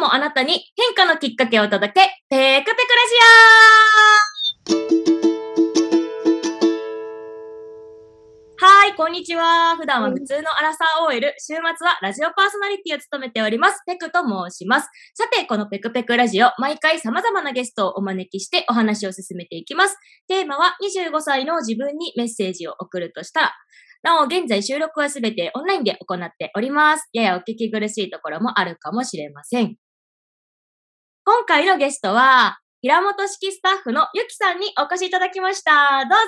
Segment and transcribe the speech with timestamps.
[0.00, 2.00] もあなたに変化のきっかけを届け、
[2.30, 3.02] ペクペクラ
[4.74, 5.00] ジオ
[8.62, 9.76] はい、こんにちは。
[9.76, 14.88] 普段は普通のアラサー OL、週末はラジオパーソナリティを務めております、ペクと申します。
[15.14, 19.98] さて、このペクペクラジオ、毎回様々なゲストをお招きしてお話を進めていきます。
[20.28, 23.52] テーマは25歳の自分にメッセージを送るとしたら、
[24.02, 27.06] なお、現在収録はすべてオンラインで行っております。
[27.12, 29.76] ややお聞き苦しいところもあるかもしれません。
[31.32, 36.04] 今回のゲストは、平本式スタッフのゆきさんにお越しいただきました。
[36.04, 36.24] どうぞ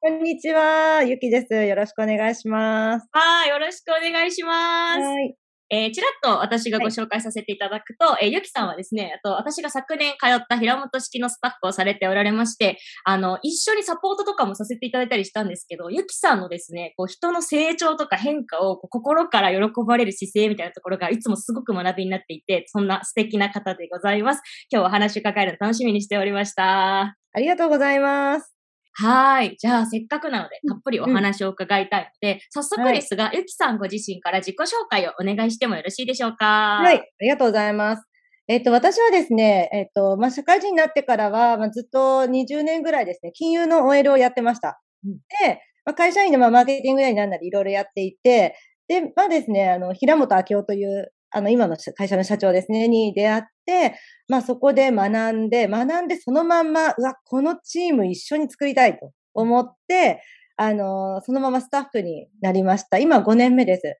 [0.00, 1.54] こんにちは、ゆきです。
[1.54, 3.06] よろしくお願いします。
[3.12, 5.00] はい、よろしくお願いします。
[5.02, 5.41] はい。
[5.72, 24.42] えーちらっと私がご紹介させていただくと、えーゆきさんはですね、あと私が昨年通った平本式のスタッフをされておられまして、あの、一緒にサポートとかもさせていただいたりしたんですけど、ゆきさんのですね、こう人の成長とか変化をこう心から喜ばれる姿勢みたいなところがいつもすごく学びになっていて、そんな素敵な方でございます。
[24.70, 27.16] 今日はお話伺えるの楽しみにしておりました。
[27.34, 28.51] ありがとうございます。
[28.94, 29.56] はい。
[29.58, 36.80] じゃあ、せっかくなので、たっぷりお話を伺いたいので、早速ですが、ゆきさんご自身から自己紹介をお願いしてもよろしいでしょうか？
[36.82, 38.02] はい、ありがとうございます。
[38.48, 44.80] えっ、と、私はですね、えっ、と、まあ、社会人になってからは、まあ、ずっと20年ぐらいですね、金融の OL をやってました。
[45.04, 48.56] うんで、まあ、会社員でまあマーケティングやになんなりいろいろやっていて、
[48.88, 53.94] で、まあですね、あの、平本明夫という、あの、今の会社の社長ですね、に出会って、
[54.28, 60.22] まあそこで学んで、学んでそのまんま、うわ、このチーム一緒に作りたいと思って、
[60.56, 62.98] あの、そのままスタッフになりました。
[62.98, 63.98] 今5年目です。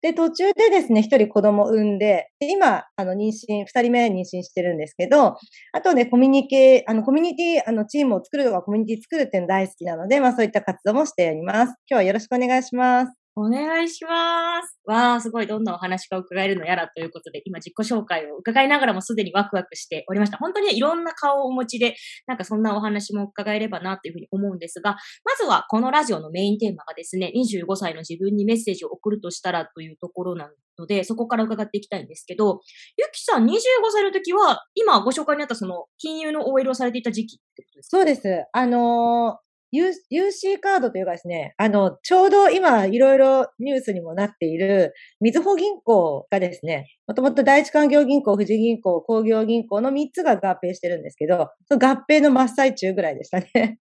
[0.00, 5.36] で、途中でですね、一人子供産んで、で今、あの、妊娠、二人目妊娠してるんですけど、
[5.72, 11.68] あとね、コミュニケあの、コミュニティ、あの、チームを作るとか、コミュニティ作るっていうの大好きなので、まあそういった活動もしております。
[11.68, 13.23] 今日はよろしくお願いします。
[13.36, 14.78] お願いします。
[14.84, 20.38] わあ、すごい、どんなお話が伺えるのやらということで、今自己紹介を伺いながらもすでにワクワクしておりました。
[20.38, 21.96] 本当にいろんな顔をお持ちで、
[22.28, 24.92] なんかそんなお話も伺えればなというふうに思うんですが、
[25.24, 32.60] まずはこのラジオのメインテーマがですね、25歳の自分にメッセージを送るとしたらというところなので、そこから伺っていきたいんですけど、
[32.96, 33.50] ゆきさん25
[33.92, 37.96] 歳の時は、今ご紹介にあったその金融の OL をされていた時期ってことですか？
[37.98, 38.46] そうです。
[38.52, 39.43] あのー
[39.80, 53.78] UC カードというかですね、あの、ちょうど今いろいろニュースにもなっている、みずほ銀行がですね、もともと第一環業銀行、富士銀行、工業銀行の3つが合併してるんですけど、その合併の真っ最中ぐらいでしたね。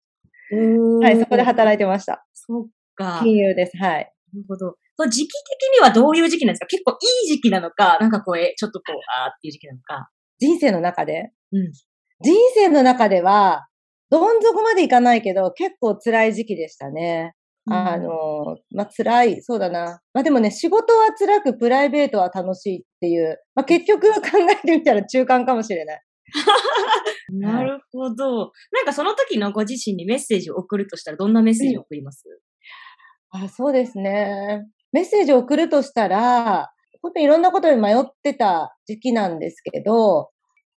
[0.52, 2.26] は、はいそこで働いてました。
[2.34, 2.66] そっ
[2.96, 3.20] か。
[3.24, 3.78] 金融です。
[3.78, 4.12] はい。
[4.34, 4.76] なるほど。
[4.98, 6.68] その時期的にはどういう時期なんですか？
[6.68, 10.10] 結構いい時期なのか、なんかこう、えちょっとこう、あーっていう時期なのか。
[10.40, 11.72] 人生の中で、うん。
[12.24, 13.68] 人生の中では、
[14.12, 17.34] どん底までいかないけど、結構辛い時期でしたね。
[17.70, 20.02] あの、まあ、辛い、そうだな。
[20.14, 26.02] まあ、でもね、仕事は辛く、プライベートは楽しいっていう、まあ、結局考えてみたら中間かもしれない。
[27.32, 28.52] なるほど。
[28.72, 32.26] なんかその時のご自身にメッセージを送るとしたら、どんなメッセージを送ります、
[33.30, 34.66] あ、そうですね。
[34.92, 40.32] メッセージを送るとしたら、本当にいろんなことに迷ってた時期なんですけど、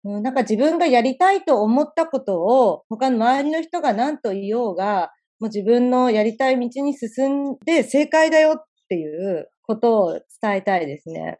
[0.04, 11.38] うんなんか自分がやりたいと思ったことを、他の周りの人が何と言おうが、もう自分のやりたい道に進んで正解だよっていうことを伝えたいですね。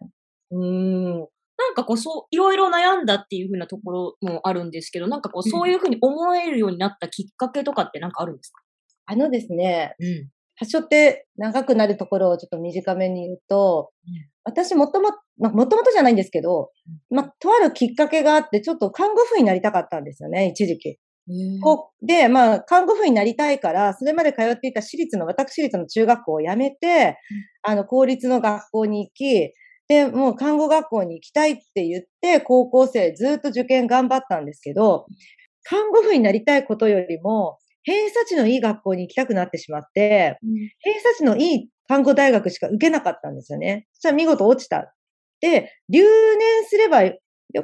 [0.51, 1.19] うーん。
[1.59, 8.63] なんかこう、そう、いろいろ悩んだっていうふうなところもあるんですけど、なんかこう、うんそういうふうに思えるようになったきっかけとかってなんかあるんですか？
[9.07, 10.29] あのですね、うん。
[10.57, 16.71] 発症って長くなるところをちょっと短めに言うと、うん私もとも、まあ、もともとじゃないんですけど、
[17.11, 20.99] まあ、とあるきっかけがあって、ちょっと看護婦になりたかったんですよね、一時期。
[21.63, 27.17] こうで、まあ、看護婦になりたいから、それまで通っていた私立の、私立の中学校を辞めて、
[27.63, 29.53] あの、公立の学校に行き、
[29.89, 35.07] で、もう看護学校に行きたいって言って、高校生ずっと受験頑張ったんですけど、
[35.65, 40.39] 看護婦になりたいことよりも、偏差値のいい学校に行きたくなってしまって、
[40.81, 43.87] 偏差値のいい看護大学しか受けなかったんですよね。
[43.93, 44.95] そしたら見事落ちた。
[45.43, 47.13] で、留年すればよ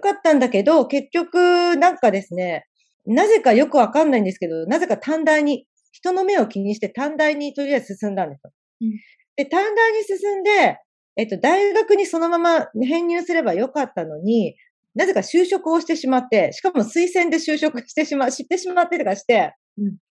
[0.02, 2.66] かったんだけど、結局、なんかですね、
[3.06, 8.52] なぜかよくわかんないんですけど、なぜか短大に、人の目を気にして短大にとりあえず進んだんですよ。
[8.82, 8.90] うん
[9.36, 10.78] で、短大に進んで、
[11.16, 14.56] えっと、大学にそのまま編入すればよかったのに、
[14.96, 19.52] なぜか就職をしてしまって、しかも推薦で就職してしま、してしまってとかして、うん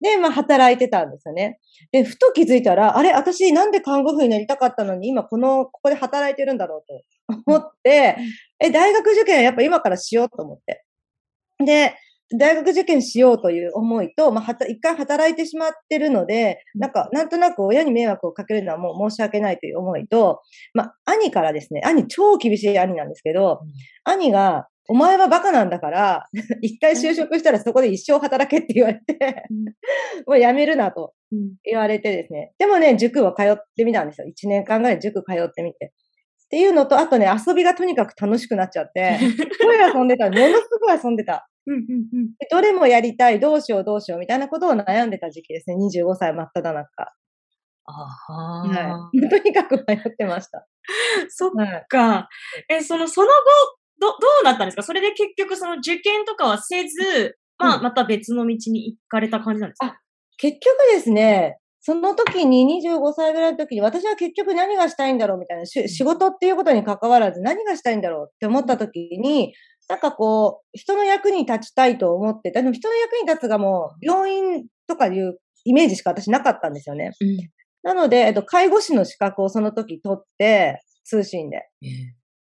[0.01, 1.59] で、まあ、働いてたんですよね。
[1.93, 8.17] で、ふと気づいたら、あれ、私なんで看護婦になりたかったのに、今この、ここで働いてるんだろうと思って、
[8.59, 10.85] え、大学受験はやっぱ今からしようと思って。
[11.65, 11.95] で、
[12.39, 20.41] 大学受験しようという思いと、まあ、一回働いてしまってるので、なんか、なんとなく親に迷惑をかけるのはもう申し訳ないという思いと、
[20.75, 23.61] まあ、兄からですね、兄超厳しい兄なんですけど、
[24.05, 26.29] 兄が、お前はバカなんだから、
[26.61, 29.45] 一回就職したらそこで一生働けって言われて
[30.27, 31.15] もうやめるなと
[31.65, 32.53] 言われてですね。
[32.59, 34.27] でもね、塾を通ってみたんですよ。
[34.27, 35.93] 1年間ぐらい塾通ってみて。
[36.45, 40.29] っていうのと、あとね、遊びがとにかく楽しくなっちゃって、すごい遊んでた。
[40.29, 41.49] ものすごい遊んでた。
[42.51, 45.77] どれもやりたい、どうしようどうしようみたいなことを悩んでた時期ですね。
[45.77, 47.13] 25歳真っ只中。
[47.85, 50.67] あは、い、 とにかく迷ってました。
[51.29, 51.51] そっ
[51.89, 51.99] か。
[51.99, 52.29] は
[52.69, 53.33] い、え、その、その後、
[54.03, 54.83] ど、どうなったんですか？
[54.83, 60.01] それで結局その受験とかはせず、まあ、また別の道に行かれた感じなんですか、あ、
[60.37, 69.55] 結局ですね、その時に25歳ぐらいの時に私は結局何がしたいんだろうみたいな、仕事っていうことに関わらず何がしたいんだろうって思った時に、
[69.89, 72.63] なんかこう、人の役に立ちたいと思ってた。
[72.63, 77.11] でも人の役に立つがもう病院とかいうイメージしか私なかったんですよね。
[77.21, 77.37] うん、
[77.83, 81.69] なので、えっと、介護士の資格をその時取って、通信で。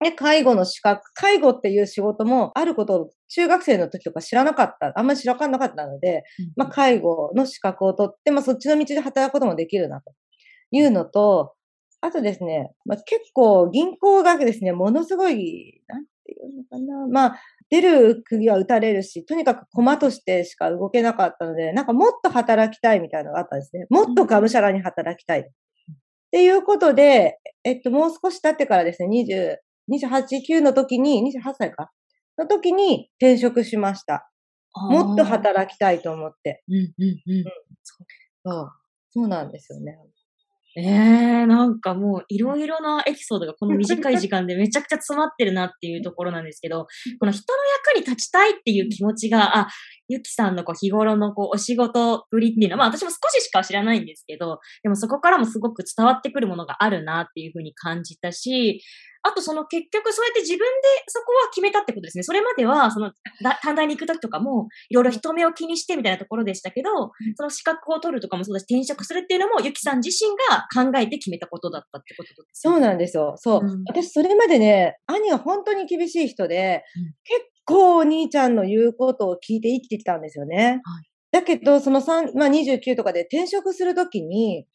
[0.03, 6.23] で、介護の資格、介護っていう仕事もあることを中学生の時とか知らなかった、あんまり知らなかったので、
[6.55, 10.13] まあ、介護の資格を取って、まあ、そっちの道で働くこともできるなと。
[10.71, 11.53] いうのと、
[12.01, 23.85] あとですね、まあ、結構銀行がですね、ものすごい、なんていうのかな、まあ、出る釘は打たれるし、とにかく駒としてしか動けなかったので、なんかもっと働きたいみたいなのがあったんですね。
[23.89, 25.41] もっとがむしゃらに働きたい。
[25.41, 25.45] っ
[26.31, 29.57] ていうことで、えっと、もう少し経ってからですね、20、
[29.91, 31.91] 28、9の時に、28歳か？
[32.37, 34.29] の時に転職しました。
[34.75, 36.63] もっと働きたいと思って。
[36.67, 36.83] うんうん
[37.27, 37.43] うん。
[38.43, 38.67] そう。
[39.11, 39.97] そうなんですよね。
[40.75, 46.87] ええー、なんかもういろいろなエピソードがこの短い時間でめちゃくちゃ詰まってるなっていうところなんですけど、
[47.19, 47.59] この人の
[47.93, 49.67] 役に立ちたいっていう気持ちが、あ、
[50.07, 58.81] ゆきさんのこう日頃のこうお仕事ぶりっていうのは、まあ私も少ししか知らないんですけど、でもそこからもすごく伝わってくるものがあるなっていうふうに感じたし、
[59.23, 60.65] あとその結局そうやって自分で
[61.07, 62.23] そこは決めたってことですね。
[62.23, 63.11] それまではその
[63.61, 66.89] 短大に行くときとかもいろいろ人目を気にしてみたいなところでしたけど、
[67.35, 73.33] その資格を取るとかもそうだし転職するっていうのもゆきさん自身が考えて決めたことだったってことです、ね、そうなんですよ。
[73.37, 80.81] そう、うん、私それまでね、兄は本当に厳しい人で、うん、結構お兄ちゃんの言うことを聞いて生きてきたんですよね。
[80.83, 81.09] はい。
[81.31, 84.67] だけど、その3、まあ、29とかで転職するときに、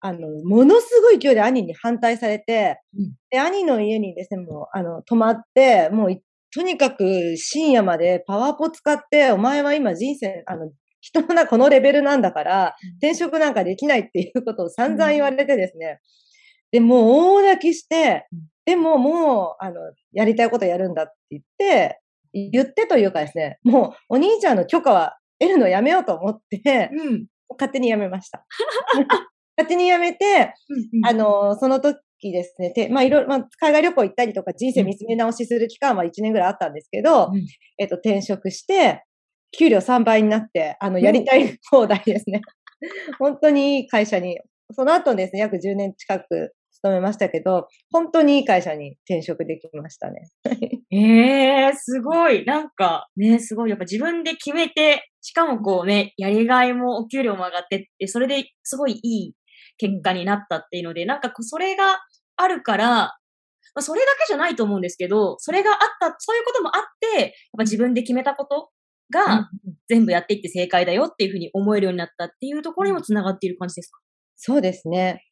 [0.00, 10.70] あの、ものすごい勢いで兄に反対されて、うん、で、兄の家にですね、もう、あの、泊まって、もう、とにかく深夜までパワーポ使って、お前は今人生、あの、
[11.00, 16.00] 人のな、このレベルなんだから、転職なんかできないっていうことを散々言われてですね、
[16.72, 18.26] で、もう大泣きして、
[18.64, 19.80] でももう、あの、
[20.12, 22.00] やりたいことやるんだって言って、
[22.32, 28.44] 言ってというかですね、もうお兄ちゃんの許可は得るのやめようと思って、うん、勝手にやめました。
[29.60, 37.46] 勝手に辞めて、うんうん、あの、その時ですね、てまあ、いろいろ、まあ、海外旅行行ったりとか、人生見つめ直しする期間は1年ぐらいあったんですけど、うん、
[37.78, 39.04] えっと、転職して、
[39.56, 42.40] 給料3倍になって、あの、やりたい放題ですね。
[43.18, 44.38] 本当にいい会社に、
[44.72, 50.30] その後ですね、約10年近く勤めましたけど、本当にいい会社に転職できましたね。
[50.90, 50.96] え
[51.66, 52.44] えー、すごい。
[52.44, 53.70] なんか、ね、すごい。
[53.70, 59.34] やっぱ自分で決めて、しかもこうね、やりがいもお給料も上がってって、それですごいいい
[59.80, 62.00] 結果になったっていうので、なんかそれが
[62.36, 63.16] あるから、ま
[63.76, 68.70] あ、それだけじゃないと思うんですけど、それがあった、そういうこともあって、やっぱ自分で決めたこと
[69.10, 69.48] が
[69.88, 74.00] 全部やっていって正解だよっていうふうに思えるようになったっていうところにもつながっている感じですか？
[74.36, 75.24] そうですね。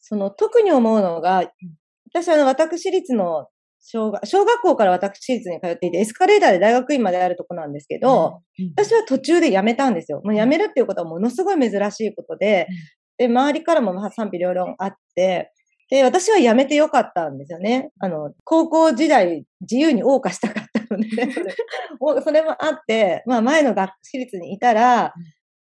[0.00, 1.50] その特に思うのが、
[2.12, 3.46] 私はあの私立の
[3.80, 10.20] 小学小学校から私立に通っていて、エスカレーターで大学院まであるとこなんですけど、うん、私は途中で辞めたんですよ。
[10.24, 12.66] もう辞めるっていうことはものすごい珍しいことで、
[13.18, 15.52] で、周りからもまあ賛否両論あって、
[15.90, 17.90] で、私は辞めてよかったんですよね。
[18.00, 21.08] あの、高校時代自由に謳歌したかったので、
[22.00, 25.14] それそれもあって、まあ前の学私立にいたら、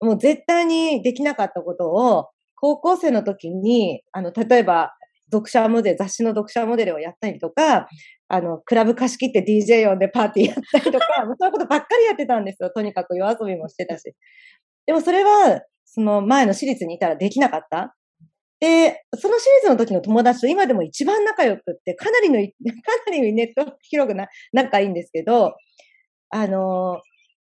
[0.01, 4.95] もう絶対にできなかったことを、高校生の時に、あの、例えば、
[5.31, 7.89] 読者モデル、雑誌の読者モデルをやったりとか、
[8.29, 11.07] あの、クラブ貸し切って DJ 呼んでパーティーやったりとか、
[11.39, 12.71] そういうことばっかりやってたんですよ。
[12.71, 14.15] とにかく夜遊びもしてたし。
[14.87, 15.61] でもそれは、
[15.95, 17.95] その前の私立にいたらできなかった。
[18.59, 22.43] で、その私立の時の友達と今でも一番仲良くって、かなりの、 か
[23.11, 25.55] なりネット広くな、仲いいんですけど、
[26.31, 27.01] あの、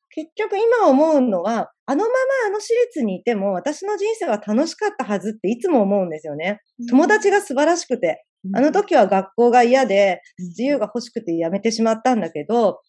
[0.10, 2.15] 結局今思うのは、あのまま
[2.48, 6.62] あの私立にいても私の人生は楽しかったはずっていつも思うんですよね。
[6.89, 8.25] 友達が素晴らしくて、
[8.56, 12.79] あの時は学校が嫌で自由が欲しくて辞めてしまったんだけど、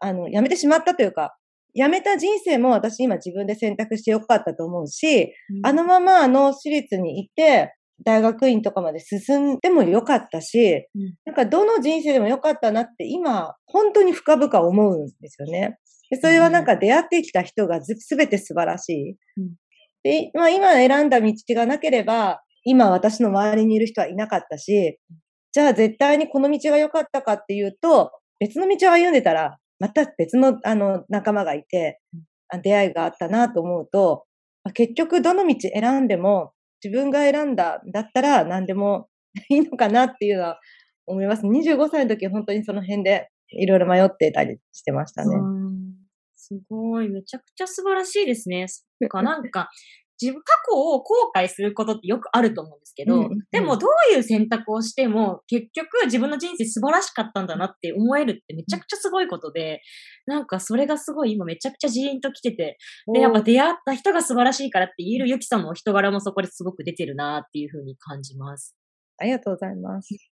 [0.00, 1.36] あの、辞めてしまったというか、
[1.76, 15.78] 辞めた人生も私今自分で選択してよかったと思うし、うん、あのままあの私立に行って、大学院とかまで進んでもよかったし、うん、なんかどの人生でもよかったなって今、本当に深々思うんですよね。
[16.10, 19.10] でそれはなんか出会ってきた人がすべて素晴らしい。
[19.10, 19.54] うん、
[20.02, 24.98] で、まあ今選んだ道がなければ、今私の周りにいる人はいなかったし、
[25.52, 32.00] じゃあ絶対にこの道が良かったかっていうと、別の道を歩んでたら、また別のあの仲間がいて、
[32.62, 34.24] 出会いがあったなと思うと、
[34.74, 36.52] 結局どの道選んでも
[36.82, 39.08] 自分が選んだんだったら何でも
[39.50, 40.60] いいのかなっていうのは
[41.06, 41.44] 思います。
[41.46, 45.36] 25歳の時本当にその辺でいろいろ迷ってたりしてましたね。
[46.36, 47.08] すごい。
[47.08, 48.66] めちゃくちゃ素晴らしいですね。
[49.08, 49.68] か なんか、
[50.20, 59.80] 自分、過去を後悔することってよくあると思うんですけど、うんうん、でもどういう選択をしても、結局自分の人生素晴らしかったんだなって思えるってめちゃくちゃすごいことで、
[60.26, 62.78] なんかそれがすごい今めちゃくちゃジーンと来てて、
[63.12, 68.74] で、やっぱ出会った人が素晴らしいからって言えるゆきさんのお人柄もそこですごく出てるなっていうふうに感じます。
[69.18, 70.35] ありがとうございます。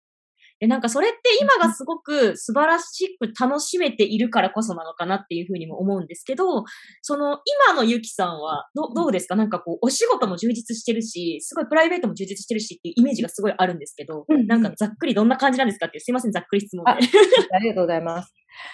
[0.60, 6.64] で、なんかそれって今がすごく素晴らしく楽しめているからこそなのかなっていうふうにも思うんですけど、
[7.02, 9.36] その今のゆきさんはどどうですか？
[9.36, 16.92] なんかこうお仕事も充実してるし、すごいプライベートも充実してるしっていうイメージがすごいあるんですけど、うんうん、なんかざっくりどんな感じなんですかっていう、すいません、ざっくり質問で。
[16.92, 18.34] あありがとうございます。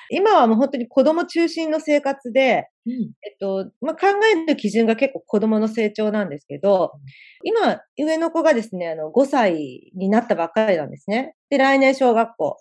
[0.10, 2.94] 今はもう本当に子供中心の生活で、うん、
[3.26, 6.92] えっと、まあ、考える基準が結構子供の成長なんですけど、
[7.44, 11.36] 今、上の子がですね、あの、5歳になったばっかりなんですね。
[11.50, 12.58] で、来年小学校。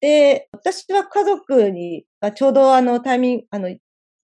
[0.00, 2.04] で、私は家族に、
[2.34, 3.68] ちょうどあの、タイミング、あの、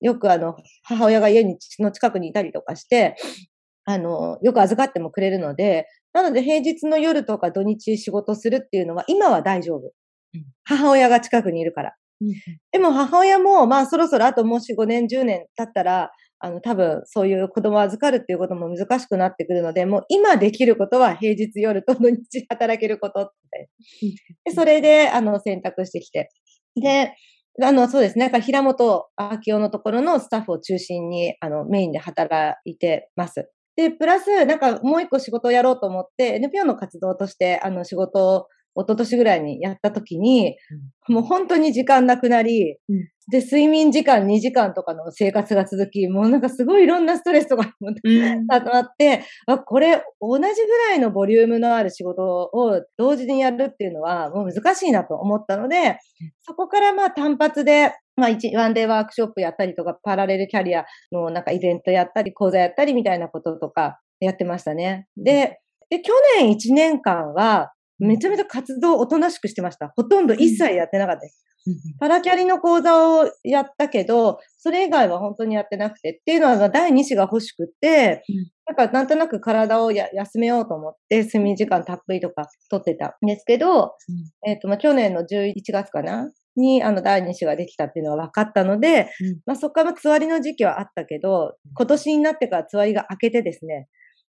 [0.00, 3.16] よくあの、母親が家にの近くにいたりとかして、
[3.84, 9.92] あの、よく預かってもくれるので、なので平日の夜とか土日仕事するっていうのは今は大丈夫。
[10.64, 11.94] 母親が近くにいるから。
[12.72, 23.70] でも母親も、まあそろそろあともし5年、10年経ったら、あの多分そういう子供を預かるっていうことも難しくなってくるので、もう今できることは平日夜と土日働けることって。
[24.44, 26.30] でそれで、あの選択してきて。
[26.80, 27.14] で、
[27.62, 28.30] あの、そうですね。
[28.30, 33.48] か平本明夫のところのスタッフを中心に、あの、メインで働いてます。
[33.76, 40.56] で、プラス、なんかもう一個仕事をやろうと思って、NPO の活動として、あの、仕事を一昨年ぐらいにやった時に、
[41.08, 47.90] うん、もう本当に時間なくなり、うん、で、睡眠時間2時間とかの生活が続き、もうなんかすごいいろんなストレスとかも
[48.50, 55.98] あって、あ、これ同じぐらいのボリュームのある仕事を同時にやるっていうのはもう難しいなと思ったので、
[56.42, 65.08] そこからまあ単発で、まあ、ワンデーワークショップやったりとか、パラレルキャリアのなんかイベントやったり、講座やったりみたいなこととかやってましたね。
[65.16, 67.72] で、で去年1年間は、
[68.04, 69.92] めちゃめちゃ活動をおとなしくしてました。
[69.96, 71.20] ほとんど一切やってなかった。
[71.22, 71.44] です。
[71.98, 78.22] パラキャリの講座をやったけど、それ以外は本当にやってなくてっていうのは第2子が欲しくて、
[78.66, 83.94] なんかなんとなく体をや休めようと思って睡眠時間たっぷりとか取ってたんですけど、
[84.46, 89.10] えっ、と、まあ、去年の11月かなにあの第2子ができたっていうのは分かったので、
[89.46, 93.88] まあ、そこからつわりの時期はあったけど、今年になってからつわりが明けてですね、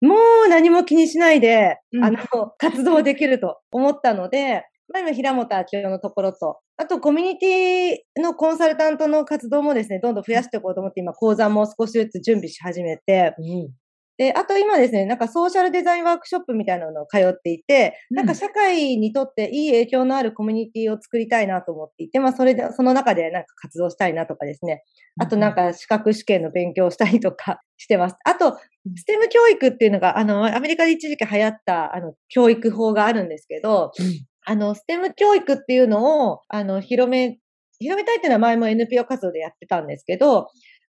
[0.01, 2.17] もう何も気にしないで、うん、あの、
[2.57, 4.63] 活動できると思ったので、
[4.93, 13.69] まあ、今、平本明夫のところと、あと、コミュニティのコンサルタントの活動もですね、どんどん増やしていこうと思って、今、講座も少しずつ準備し始めて、うん、
[14.17, 24.83] で、あと今ですね、なんかソーシャルデザインワークショップみたいなのを通っていて、うん、なんか社会にとっていい影響のあるコミュニティを作りたいなと思っていて、まあそれで、その中でなんか活動したいなとかですね、
[25.19, 28.15] あとなんか資格試験の勉強をしたりとかしてます。
[28.25, 28.57] あと、
[28.95, 37.37] ステム教育っていうのが、あの、アメリカで一時期流行った、あの、教育法があるんですけど、うん、あの、ステム教育っていうのを、あの、広め、
[37.79, 40.47] 広めたいっていうのは前も NPO 活動でやってたんですけど、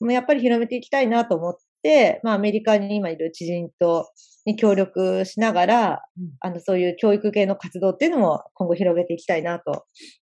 [0.09, 1.55] やっぱり広めていきたいなと思っ、
[2.23, 4.09] まあ、アメリカに今いる知人と
[4.45, 9.85] に協力しながら、うん、あの、そういう教育系の活動っていうのも今後広げていきたいなと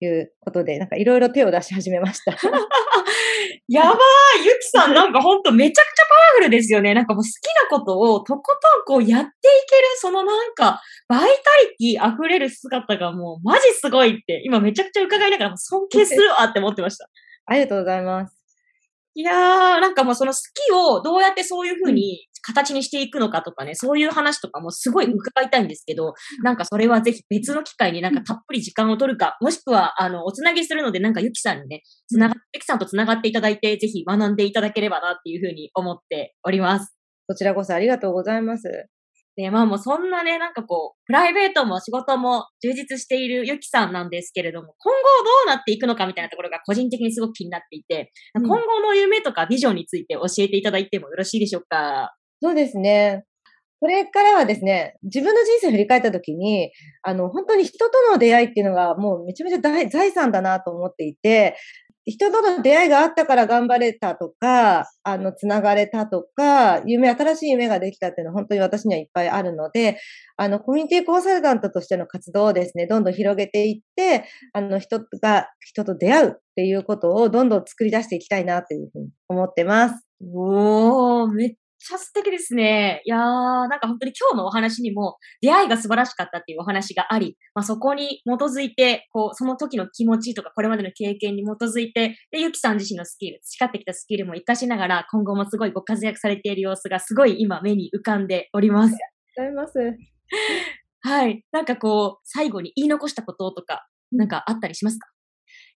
[0.00, 2.32] いうことで、なんかいろいろ手を出し始めました。
[3.68, 3.96] やばい
[4.44, 6.94] ゆきさんなんかほんとめちゃくちゃパワフルですよね。
[6.94, 9.30] なんかもう好きなことをとことんこうやってい
[9.68, 11.26] ける、そのなんかバイタ
[11.84, 17.08] リティ溢れる姿がもうマジすごいって、今めちゃくちゃ伺いながら尊敬するわって思ってました。
[17.46, 18.35] ありがとうございます。
[19.18, 26.12] いやー、なんかもうその好きをどうやってそういうふうに形にしていくのかとかね、そういう話とかもすごい伺いたいんですけど、
[26.44, 36.94] なんかそれはぜひ別の機会になんかたっぷり時間を取るか、もしくは、あの、おつなぎするので、なんかゆきさんにね、つながゆきさんとつながっていただいて、ぜひ学んでいただければなっていうふうに思っております。
[37.26, 38.68] こちらこそありがとうございます。
[39.36, 44.98] で、まあもうそんなね、なんかこう、プライベートも仕事も充実しているゆきさんなんですけれども、今後
[45.46, 52.14] どうなっていくのかみたいなところが個人的にすごく気になっていて、うん、今後の夢とかビジョンについて教えていただいてもよろしいでしょうか？
[52.42, 53.24] そうですね。
[53.78, 61.58] これからはですね、自分の人生を振り返ったときに、あの、本当に人との出会いっていうのがもうめちゃめちゃ大財産だなと思っていて、
[62.06, 69.98] 人との出会いがあったから頑張れたとか、あの、つながれたとか、夢、新しい夢ができたっていうのは本当に私にはいっぱいあるので、
[70.36, 80.06] あの、コミュニティコンサルタントとしての活動をですね、どんどん広げていって、あの、人が、人と出会うっていうことをどんどん作り出していきたいなというふうに思ってます。
[80.32, 83.02] おー、めっちゃ素敵ですね。
[83.04, 98.94] いやー、なんか本当に今日のお話にも出会いが素晴らしかったっていうお話があり、まあ、そこに基づいて、こう、その時の気持ちとかこれまでの経験に基づいて、で、ゆきさん自身のスキル、培ってきたスキルも活かしながら、今後もすごいご活躍されている様子がすごい今目に浮かんでおります。
[99.38, 99.98] ありがとうございます。
[101.08, 101.44] はい。
[101.52, 105.08] なんかこう、最後に言い残したこととか、なんかあったりしますか？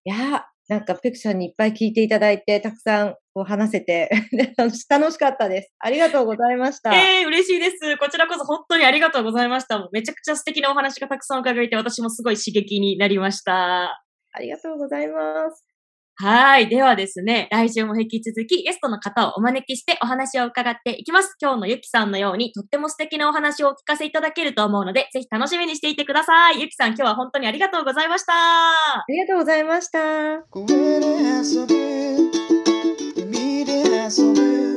[0.03, 4.09] いや、なんかペクさんにいっぱい聞いていただいて、たくさんこう話せて
[4.57, 4.71] 楽
[5.11, 5.73] しかったです。
[5.79, 6.93] ありがとうございました。
[6.93, 7.97] ええー、嬉しいです。
[7.97, 9.79] こちらこそ本当にありがとうございました。
[9.79, 14.03] もうめちゃくちゃ素敵なお話がたくさん伺えて、私もすごい刺激になりました。
[14.33, 15.65] ありがとうございます。
[16.15, 16.69] はい。
[16.69, 21.35] ではですね、来週も引き続きゲストの方をお招きしてお話を伺っていきます。
[21.41, 26.61] 今日のゆきさんのようにとっても素敵なお話をお聞かせいただけると思うので、ぜひ楽しみにしていてください。
[26.61, 28.33] ゆきさん、今日は本当にありがとうございました。
[28.33, 30.43] ありがとうございました。
[34.11, 34.70] castle